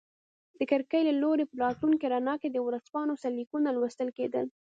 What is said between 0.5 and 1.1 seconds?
د کړکۍ